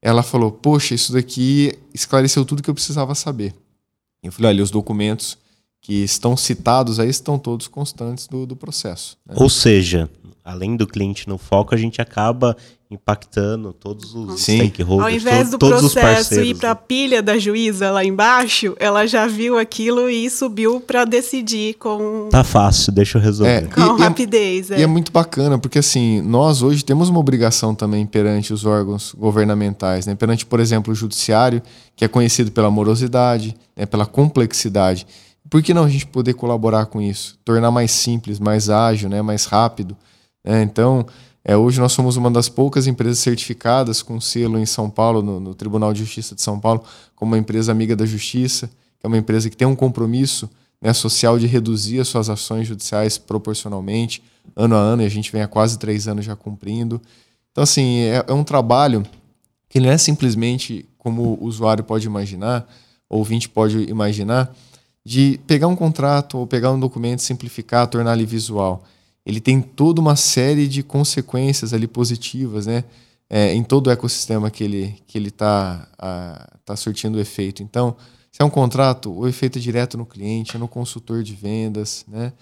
[0.03, 3.55] Ela falou: Poxa, isso daqui esclareceu tudo que eu precisava saber.
[4.21, 5.37] Eu falei: Olha, os documentos
[5.81, 9.17] que estão citados aí estão todos constantes do, do processo.
[9.25, 9.35] Né?
[9.37, 10.09] Ou seja,
[10.43, 12.55] além do cliente no foco, a gente acaba
[12.93, 14.57] impactando todos os Sim.
[14.57, 15.03] stakeholders.
[15.03, 19.57] Ao invés do processo ir para a pilha da juíza lá embaixo, ela já viu
[19.57, 22.27] aquilo e subiu para decidir com.
[22.29, 23.51] Tá fácil, deixa eu resolver.
[23.51, 24.71] É, com e, é rapidez.
[24.71, 24.79] É, é.
[24.79, 29.13] E é muito bacana, porque assim, nós hoje temos uma obrigação também perante os órgãos
[29.17, 30.13] governamentais, né?
[30.13, 31.61] perante, por exemplo, o judiciário,
[31.95, 33.85] que é conhecido pela morosidade, né?
[33.85, 35.07] pela complexidade.
[35.49, 37.37] Por que não a gente poder colaborar com isso?
[37.43, 39.21] Tornar mais simples, mais ágil, né?
[39.21, 39.95] mais rápido.
[40.43, 40.61] Né?
[40.63, 41.05] Então,
[41.45, 45.39] é, hoje nós somos uma das poucas empresas certificadas com selo em São Paulo, no,
[45.39, 46.83] no, Tribunal de Justiça de São Paulo,
[47.15, 50.49] como uma empresa amiga da justiça, que é uma empresa que tem um compromisso
[50.81, 54.23] né, social de reduzir as suas ações judiciais proporcionalmente,
[54.55, 57.01] ano a ano, e a gente vem há quase três anos já cumprindo.
[57.51, 59.05] Então, assim, é, é um trabalho
[59.67, 62.65] que não é simplesmente como o usuário pode imaginar,
[63.09, 64.53] ou ouvinte pode imaginar,
[65.05, 68.83] de pegar um contrato ou pegar um documento, simplificar, tornar ele visual
[69.25, 72.83] ele tem toda uma série de consequências ali positivas, né?
[73.29, 75.87] É, em todo o ecossistema que ele que ele está
[76.65, 77.63] tá surtindo efeito.
[77.63, 77.95] Então,
[78.31, 82.05] se é um contrato, o efeito é direto no cliente, é no consultor de vendas,
[82.07, 82.33] né?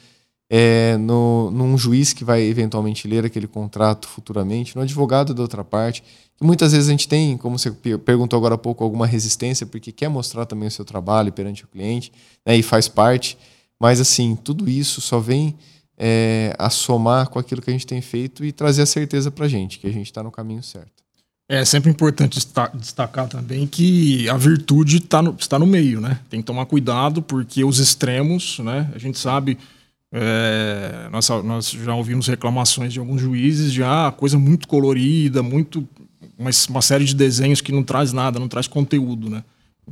[0.49, 5.63] É no, num juiz que vai eventualmente ler aquele contrato futuramente, no advogado da outra
[5.63, 6.03] parte,
[6.35, 9.91] que muitas vezes a gente tem, como você perguntou agora há pouco, alguma resistência porque
[9.91, 12.11] quer mostrar também o seu trabalho perante o cliente,
[12.45, 12.57] né?
[12.57, 13.37] E faz parte.
[13.79, 15.55] Mas assim, tudo isso só vem
[15.97, 19.45] é, a somar com aquilo que a gente tem feito e trazer a certeza para
[19.45, 21.01] a gente que a gente está no caminho certo.
[21.47, 22.39] É sempre importante
[22.75, 26.17] destacar também que a virtude tá no, está no meio, né?
[26.29, 28.89] Tem que tomar cuidado porque os extremos, né?
[28.95, 29.57] A gente sabe,
[30.13, 35.85] é, nós, nós já ouvimos reclamações de alguns juízes de ah, coisa muito colorida, muito
[36.37, 39.43] uma, uma série de desenhos que não traz nada, não traz conteúdo, né?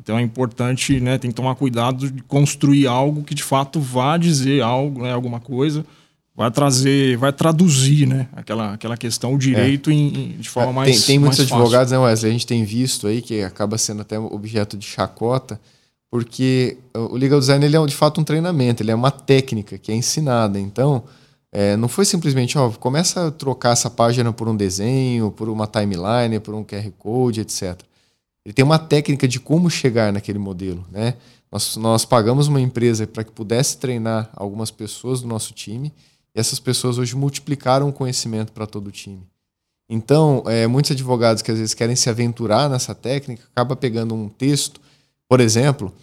[0.01, 4.17] Então é importante, né, tem que tomar cuidado de construir algo que de fato vá
[4.17, 5.85] dizer algo, né, alguma coisa,
[6.33, 9.93] vai trazer, vai traduzir, né, aquela, aquela questão, o direito é.
[9.93, 11.99] em, em, de forma mais Tem, tem muitos advogados, fácil.
[11.99, 15.59] né, Wesley, a gente tem visto aí que acaba sendo até objeto de chacota,
[16.09, 19.91] porque o legal design ele é de fato um treinamento, ele é uma técnica que
[19.91, 20.59] é ensinada.
[20.59, 21.03] Então,
[21.51, 25.67] é, não foi simplesmente, ó, começa a trocar essa página por um desenho, por uma
[25.67, 27.79] timeline, por um QR Code, etc.
[28.49, 31.13] Ele tem uma técnica de como chegar naquele modelo, né?
[31.51, 35.93] Nós, nós pagamos uma empresa para que pudesse treinar algumas pessoas do nosso time
[36.33, 39.21] e essas pessoas hoje multiplicaram o conhecimento para todo o time.
[39.87, 44.27] Então, é, muitos advogados que às vezes querem se aventurar nessa técnica, acaba pegando um
[44.27, 44.81] texto,
[45.27, 45.93] por exemplo,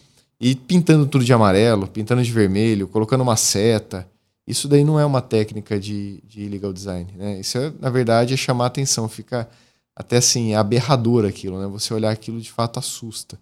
[0.41, 4.09] e pintando tudo de amarelo, pintando de vermelho, colocando uma seta.
[4.47, 7.13] Isso daí não é uma técnica de, de legal design.
[7.17, 7.41] Né?
[7.41, 9.09] Isso, é, na verdade, é chamar atenção.
[9.09, 9.49] Fica
[9.97, 11.67] até assim, é aberrador aquilo, né?
[11.69, 13.39] Você olhar aquilo de fato assusta.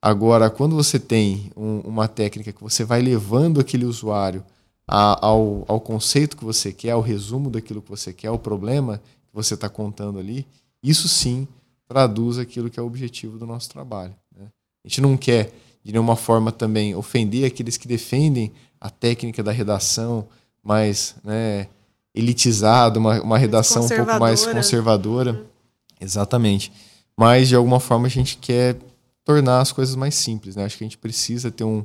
[0.00, 4.44] Agora, quando você tem um, uma técnica que você vai levando aquele usuário
[4.86, 8.98] a, ao, ao conceito que você quer, ao resumo daquilo que você quer, ao problema
[8.98, 10.46] que você está contando ali,
[10.82, 11.48] isso sim
[11.88, 14.14] traduz aquilo que é o objetivo do nosso trabalho.
[14.36, 14.46] Né?
[14.84, 19.50] A gente não quer, de nenhuma forma, também ofender aqueles que defendem a técnica da
[19.50, 20.28] redação
[20.62, 21.68] mais né,
[22.14, 25.32] elitizada, uma, uma redação um pouco mais conservadora.
[25.32, 25.55] Uhum.
[26.00, 26.72] Exatamente.
[27.16, 28.76] Mas, de alguma forma, a gente quer
[29.24, 30.56] tornar as coisas mais simples.
[30.56, 30.64] Né?
[30.64, 31.80] Acho que a gente precisa ter um,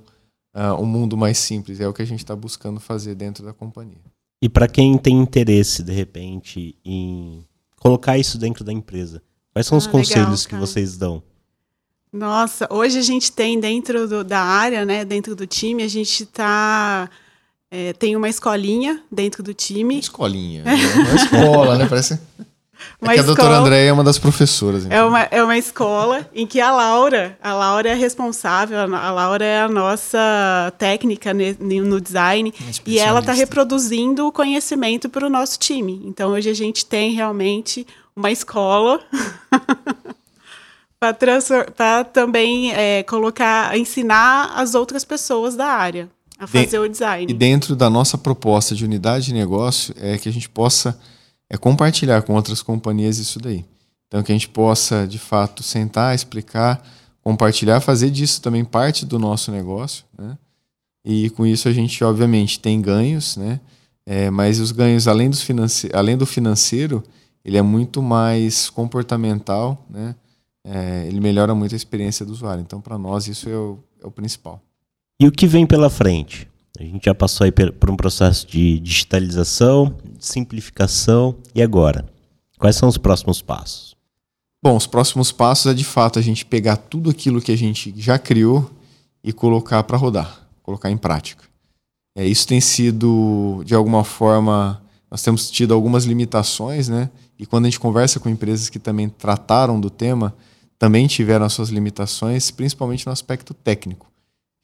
[0.53, 1.79] uh, um mundo mais simples.
[1.79, 4.01] É o que a gente está buscando fazer dentro da companhia.
[4.41, 7.45] E para quem tem interesse, de repente, em
[7.79, 9.21] colocar isso dentro da empresa,
[9.53, 11.21] quais são ah, os conselhos legal, que vocês dão?
[12.11, 16.23] Nossa, hoje a gente tem dentro do, da área, né, dentro do time, a gente
[16.23, 17.09] está
[17.71, 19.97] é, tem uma escolinha dentro do time.
[19.97, 20.61] Escolinha.
[20.63, 20.75] Né?
[21.07, 21.87] Uma escola, né?
[21.87, 22.19] Parece.
[23.01, 24.85] Uma é que a doutora Andréia é uma das professoras.
[24.85, 24.97] Então.
[24.97, 29.43] É, uma, é uma escola em que a Laura, a Laura é responsável, a Laura
[29.43, 32.53] é a nossa técnica no design
[32.85, 36.01] e ela está reproduzindo o conhecimento para o nosso time.
[36.05, 38.99] Então hoje a gente tem realmente uma escola
[40.99, 47.31] para também é, colocar, ensinar as outras pessoas da área a fazer de, o design.
[47.31, 50.99] E dentro da nossa proposta de unidade de negócio é que a gente possa
[51.51, 53.65] é compartilhar com outras companhias isso daí.
[54.07, 56.81] Então, que a gente possa, de fato, sentar, explicar,
[57.21, 60.37] compartilhar, fazer disso também parte do nosso negócio, né?
[61.03, 63.59] E com isso a gente, obviamente, tem ganhos, né?
[64.05, 67.03] É, mas os ganhos, além, dos finance além do financeiro,
[67.43, 70.15] ele é muito mais comportamental, né?
[70.63, 72.61] É, ele melhora muito a experiência do usuário.
[72.61, 74.61] Então, para nós, isso é o, é o principal.
[75.19, 76.47] E o que vem pela frente?
[76.79, 82.05] A gente já passou aí por um processo de digitalização, simplificação e agora?
[82.57, 83.95] Quais são os próximos passos?
[84.63, 87.93] Bom, os próximos passos é de fato a gente pegar tudo aquilo que a gente
[87.97, 88.69] já criou
[89.23, 91.43] e colocar para rodar, colocar em prática.
[92.15, 97.09] É, isso tem sido, de alguma forma, nós temos tido algumas limitações, né?
[97.39, 100.35] E quando a gente conversa com empresas que também trataram do tema,
[100.77, 104.10] também tiveram as suas limitações, principalmente no aspecto técnico.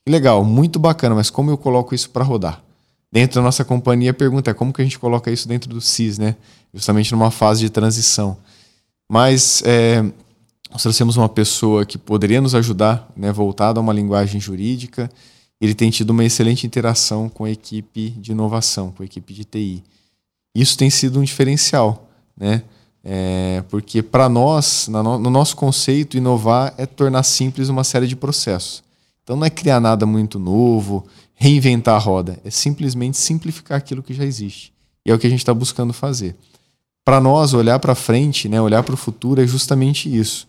[0.07, 2.63] Legal, muito bacana, mas como eu coloco isso para rodar?
[3.11, 5.81] Dentro da nossa companhia, a pergunta é como que a gente coloca isso dentro do
[5.81, 6.35] CIS, né?
[6.73, 8.37] Justamente numa fase de transição.
[9.09, 10.01] Mas é,
[10.71, 15.09] nós trouxemos uma pessoa que poderia nos ajudar, né, voltada a uma linguagem jurídica.
[15.59, 19.43] Ele tem tido uma excelente interação com a equipe de inovação, com a equipe de
[19.43, 19.83] TI.
[20.55, 22.63] Isso tem sido um diferencial, né?
[23.03, 28.86] É, porque para nós, no nosso conceito, inovar é tornar simples uma série de processos.
[29.27, 34.13] Então não é criar nada muito novo, reinventar a roda, é simplesmente simplificar aquilo que
[34.13, 34.71] já existe.
[35.05, 36.33] E é o que a gente está buscando fazer.
[37.03, 40.47] Para nós, olhar para frente, né, olhar para o futuro é justamente isso.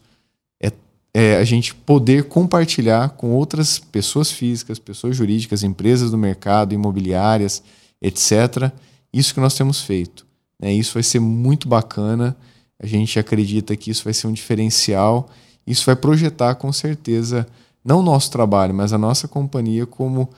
[0.62, 0.70] É,
[1.12, 7.64] é a gente poder compartilhar com outras pessoas físicas, pessoas jurídicas, empresas do mercado, imobiliárias,
[8.00, 8.70] etc.
[9.12, 10.24] Isso que nós temos feito.
[10.56, 10.72] Né?
[10.72, 12.36] Isso vai ser muito bacana.
[12.78, 15.28] A gente acredita que isso vai ser um diferencial.
[15.66, 17.44] Isso vai projetar com certeza
[17.88, 20.28] não o nosso trabalho, mas a nossa companhia como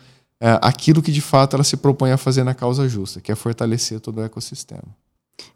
[0.40, 3.34] é, aquilo que de fato ela se propõe a fazer na causa justa, que é
[3.34, 4.84] fortalecer todo o ecossistema.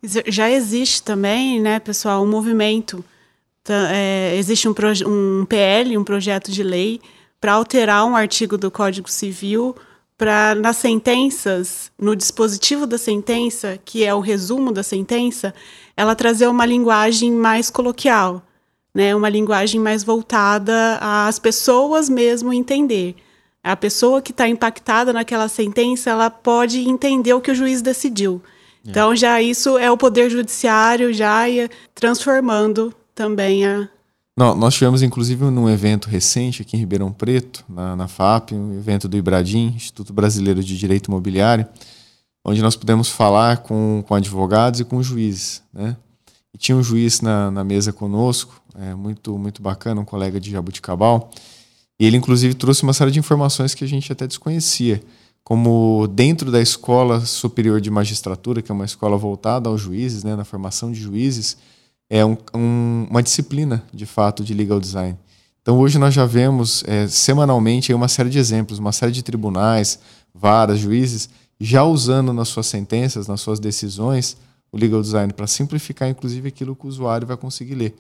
[0.03, 3.05] Já existe também, né, pessoal, um movimento.
[3.69, 4.75] É, existe um,
[5.07, 7.01] um PL, um projeto de lei,
[7.41, 9.77] para alterar um artigo do Código Civil
[10.19, 15.55] para nas sentenças, no dispositivo da sentença, que é o resumo da sentença,
[15.97, 18.43] ela trazer uma linguagem mais coloquial
[18.95, 23.17] né, uma linguagem mais voltada às pessoas mesmo entender.
[23.63, 28.41] A pessoa que está impactada naquela sentença, ela pode entender o que o juiz decidiu.
[28.87, 28.91] É.
[28.91, 31.45] Então, já isso é o poder judiciário já
[31.95, 33.89] transformando também a,
[34.37, 38.75] Não, nós tivemos, inclusive, num evento recente aqui em Ribeirão Preto, na, na FAP, um
[38.75, 41.67] evento do Ibradim, Instituto Brasileiro de Direito Imobiliário,
[42.45, 45.63] onde nós pudemos falar com, com advogados e com juízes.
[45.73, 45.97] Né?
[46.53, 50.51] E tinha um juiz na, na mesa conosco, é, muito, muito bacana, um colega de
[50.51, 51.31] Jabuticabal,
[51.99, 55.03] e ele, inclusive, trouxe uma série de informações que a gente até desconhecia,
[55.45, 60.35] como dentro da Escola Superior de Magistratura, que é uma escola voltada aos juízes, né,
[60.35, 61.57] na formação de juízes,
[62.09, 65.19] é um, um, uma disciplina, de fato, de legal design.
[65.61, 69.99] Então, hoje nós já vemos é, semanalmente uma série de exemplos, uma série de tribunais,
[70.35, 71.29] varas, juízes,
[71.61, 74.37] já usando nas suas sentenças, nas suas decisões,
[74.71, 77.95] o legal design para simplificar, inclusive, aquilo que o usuário vai conseguir ler.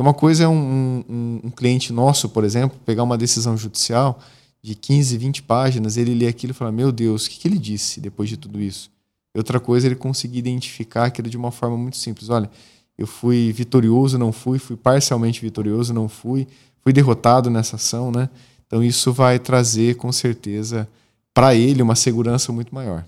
[0.00, 4.18] Uma coisa é um, um, um cliente nosso, por exemplo, pegar uma decisão judicial
[4.62, 7.58] de 15, 20 páginas, ele lê aquilo e fala: Meu Deus, o que, que ele
[7.58, 8.90] disse depois de tudo isso?
[9.34, 12.28] Outra coisa, ele conseguir identificar aquilo de uma forma muito simples.
[12.28, 12.50] Olha,
[12.96, 16.46] eu fui vitorioso, não fui, fui parcialmente vitorioso, não fui,
[16.82, 18.28] fui derrotado nessa ação, né?
[18.66, 20.88] Então isso vai trazer com certeza
[21.34, 23.04] para ele uma segurança muito maior.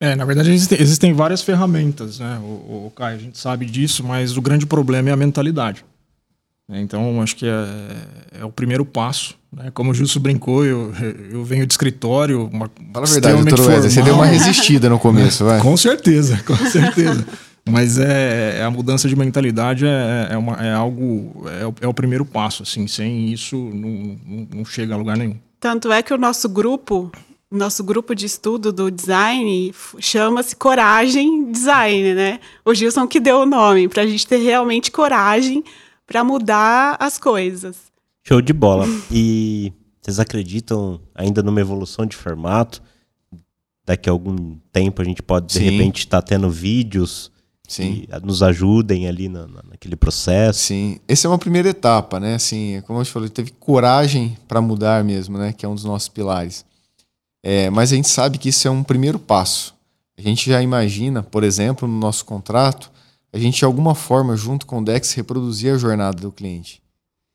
[0.00, 2.38] É, na verdade existem, existem várias ferramentas, né?
[2.42, 5.84] O, o a gente sabe disso, mas o grande problema é a mentalidade.
[6.80, 9.36] Então acho que é, é o primeiro passo.
[9.52, 9.70] Né?
[9.74, 10.92] Como o Justo brincou, eu,
[11.30, 12.48] eu venho de escritório.
[12.50, 15.60] Uma, Fala a verdade, doutor Wesley, você deu uma resistida no começo, vai.
[15.60, 17.26] Com certeza, com certeza.
[17.68, 21.86] Mas é, é, a mudança de mentalidade é, é, uma, é algo, é o, é
[21.86, 25.36] o, primeiro passo, assim, sem isso não, não, não chega a lugar nenhum.
[25.60, 27.12] Tanto é que o nosso grupo,
[27.48, 32.40] nosso grupo de estudo do design chama-se Coragem Design, né?
[32.64, 35.62] O Gilson que deu o nome, para a gente ter realmente coragem
[36.12, 37.90] para mudar as coisas.
[38.22, 38.84] Show de bola.
[39.10, 39.72] E
[40.02, 42.82] vocês acreditam ainda numa evolução de formato?
[43.82, 45.70] Daqui a algum tempo a gente pode, de Sim.
[45.70, 47.32] repente, estar tá tendo vídeos
[47.66, 48.04] Sim.
[48.22, 50.60] nos ajudem ali na, naquele processo.
[50.60, 52.34] Sim, essa é uma primeira etapa, né?
[52.34, 55.54] Assim, como eu te falei, teve coragem para mudar mesmo, né?
[55.54, 56.62] Que é um dos nossos pilares.
[57.42, 59.74] É, mas a gente sabe que isso é um primeiro passo.
[60.16, 62.91] A gente já imagina, por exemplo, no nosso contrato,
[63.32, 66.82] a gente de alguma forma, junto com o Dex, reproduzir a jornada do cliente.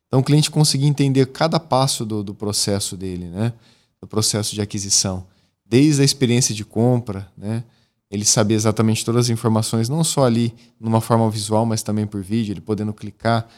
[0.08, 3.54] Então, o cliente conseguir entender cada passo do, do processo dele, né?
[4.00, 5.26] do processo de aquisição,
[5.66, 7.64] desde a experiência de compra, né?
[8.10, 12.22] ele saber exatamente todas as informações, não só ali numa forma visual, mas também por
[12.22, 13.50] vídeo, ele podendo clicar.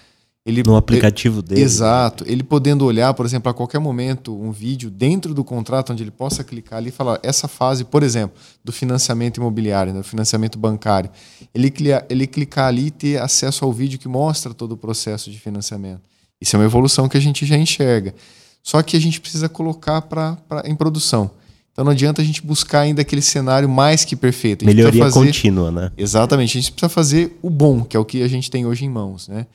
[0.46, 1.62] Ele, no aplicativo dele.
[1.62, 2.24] Exato.
[2.28, 6.12] Ele podendo olhar, por exemplo, a qualquer momento, um vídeo dentro do contrato onde ele
[6.12, 11.10] possa clicar ali e falar: essa fase, por exemplo, do financiamento imobiliário, do financiamento bancário.
[11.54, 11.72] Ele,
[12.10, 16.02] ele clicar ali e ter acesso ao vídeo que mostra todo o processo de financiamento.
[16.42, 18.16] Isso é uma evolução que a gente já enxerga.
[18.64, 21.32] Só que a gente precisa colocar pra, pra, em produção.
[21.72, 24.66] Então não adianta a gente buscar ainda aquele cenário mais que perfeito.
[24.66, 25.26] Melhoria fazer...
[25.26, 25.92] contínua, né?
[25.98, 26.58] Exatamente.
[26.58, 28.90] A gente precisa fazer o bom, que é o que a gente tem hoje em
[28.90, 29.46] mãos, né?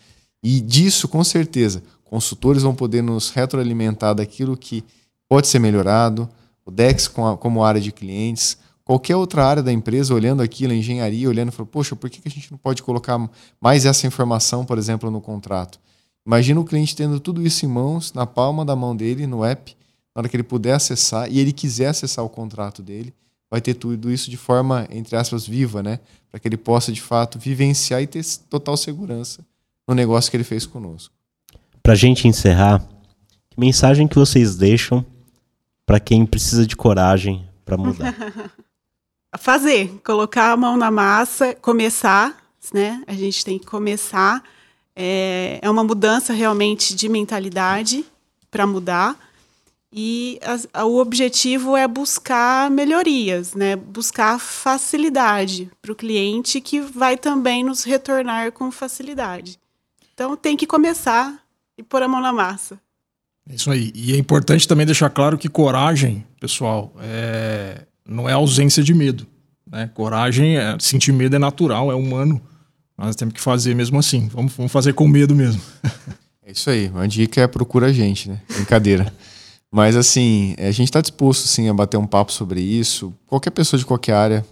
[0.47, 4.85] E disso, com certeza, consultores vão poder nos retroalimentar daquilo que
[5.27, 6.29] pode ser melhorado,
[6.67, 11.31] o DEX como área de clientes, qualquer outra área da empresa olhando aquilo, a engenharia,
[11.31, 13.19] olhando e falando, poxa, por que a gente não pode colocar
[13.59, 15.81] mais essa informação, por exemplo, no contrato?
[16.27, 19.75] Imagina o cliente tendo tudo isso em mãos, na palma da mão dele, no app,
[20.15, 23.15] na hora que ele puder acessar e ele quiser acessar o contrato dele,
[23.51, 26.01] vai ter tudo isso de forma, entre aspas, viva, né?
[26.31, 29.43] Para que ele possa, de fato, vivenciar e ter total segurança
[29.87, 31.15] no negócio que ele fez conosco.
[31.83, 32.81] Para a gente encerrar,
[33.51, 35.05] que mensagem que vocês deixam
[35.85, 38.15] para quem precisa de coragem para mudar?
[39.39, 42.37] Fazer, colocar a mão na massa, começar,
[42.73, 43.03] né?
[43.07, 44.43] A gente tem que começar.
[44.97, 48.05] É, é uma mudança realmente de mentalidade
[48.51, 49.19] para mudar
[49.97, 53.77] e a, a, o objetivo é buscar melhorias, né?
[53.77, 59.57] buscar facilidade para o cliente que vai também nos retornar com facilidade.
[60.15, 61.45] Então tem que começar
[61.77, 62.81] e pôr a mão na massa.
[63.49, 63.93] É isso aí.
[63.95, 67.83] E é importante também deixar claro que coragem, pessoal, é...
[68.09, 69.27] não é ausência de medo.
[69.71, 69.91] Né?
[69.93, 70.77] Coragem, é...
[70.79, 72.41] sentir medo é natural, é humano.
[72.97, 74.29] Nós temos que fazer mesmo assim.
[74.29, 75.61] Vamos, vamos fazer com medo mesmo.
[76.47, 76.89] é isso aí.
[76.89, 78.41] Uma dica é procura a gente, né?
[78.55, 79.13] Brincadeira.
[79.71, 83.13] Mas assim, a gente está disposto sim a bater um papo sobre isso.
[83.27, 84.47] Qualquer pessoa de qualquer área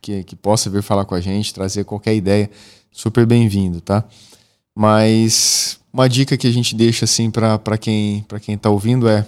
[0.00, 2.48] que, que possa vir falar com a gente, trazer qualquer ideia,
[2.92, 4.04] super bem-vindo, tá?
[4.76, 9.26] Mas uma dica que a gente deixa assim para quem para quem está ouvindo é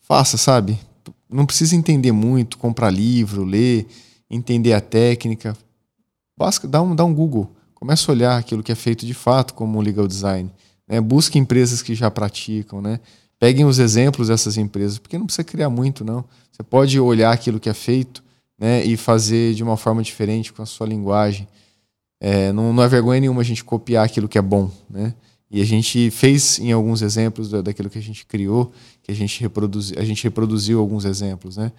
[0.00, 0.78] faça, sabe?
[1.28, 3.86] Não precisa entender muito, comprar livro, ler,
[4.30, 5.56] entender a técnica.
[6.38, 9.54] Basta dá um, dá um Google, começa a olhar aquilo que é feito de fato
[9.54, 10.50] como legal design.
[10.86, 11.00] Né?
[11.00, 13.00] Busque empresas que já praticam, né?
[13.38, 16.24] Peguem os exemplos dessas empresas, porque não precisa criar muito, não.
[16.50, 18.22] Você pode olhar aquilo que é feito
[18.58, 21.46] né, e fazer de uma forma diferente com a sua linguagem.
[22.20, 24.70] É, não, não é vergonha nenhuma a gente copiar aquilo que é bom.
[24.88, 25.14] Né?
[25.50, 29.40] E a gente fez em alguns exemplos daquilo que a gente criou, que a gente
[29.40, 31.70] reproduziu, a gente reproduziu alguns exemplos, né?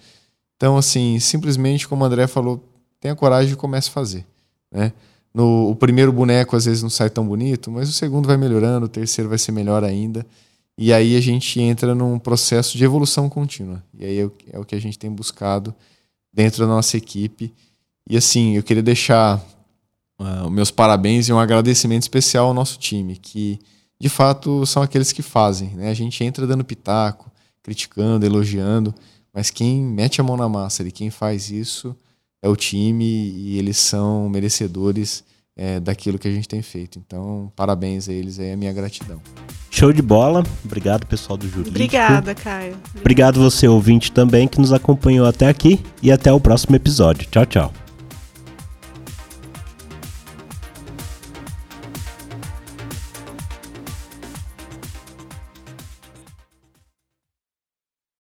[0.56, 2.64] Então, assim, simplesmente como o André falou,
[2.98, 4.24] tenha coragem e comece a fazer,
[4.72, 4.92] né?
[5.34, 8.86] No, o primeiro boneco às vezes não sai tão bonito, mas o segundo vai melhorando,
[8.86, 10.24] o terceiro vai ser melhor ainda.
[10.78, 13.84] E aí a gente entra num processo de evolução contínua.
[13.92, 15.74] E aí é, é o que a gente tem buscado
[16.32, 17.52] dentro da nossa equipe.
[18.08, 19.44] E assim, eu queria deixar
[20.18, 23.58] uh, meus parabéns e um agradecimento especial ao nosso time, que
[24.00, 25.70] de fato são aqueles que fazem.
[25.70, 25.90] Né?
[25.90, 27.30] A gente entra dando pitaco,
[27.62, 28.94] criticando, elogiando,
[29.32, 31.96] mas quem mete a mão na massa e quem faz isso
[32.42, 35.24] é o time e eles são merecedores
[35.56, 36.98] é, daquilo que a gente tem feito.
[36.98, 39.20] Então, parabéns a eles, é a minha gratidão.
[39.70, 40.44] Show de bola.
[40.64, 41.70] Obrigado, pessoal do Jurídico.
[41.70, 42.76] Obrigada, Caio.
[42.98, 45.80] Obrigado você, ouvinte, também, que nos acompanhou até aqui.
[46.02, 47.28] E até o próximo episódio.
[47.30, 47.85] Tchau, tchau.